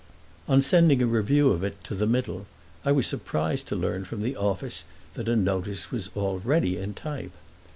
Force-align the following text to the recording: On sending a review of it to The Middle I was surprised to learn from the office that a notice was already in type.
On 0.47 0.63
sending 0.63 0.99
a 1.03 1.05
review 1.05 1.51
of 1.51 1.63
it 1.63 1.83
to 1.83 1.93
The 1.93 2.07
Middle 2.07 2.47
I 2.83 2.91
was 2.91 3.05
surprised 3.05 3.67
to 3.67 3.75
learn 3.75 4.03
from 4.03 4.23
the 4.23 4.35
office 4.35 4.83
that 5.13 5.29
a 5.29 5.35
notice 5.35 5.91
was 5.91 6.09
already 6.17 6.75
in 6.77 6.95
type. 6.95 7.33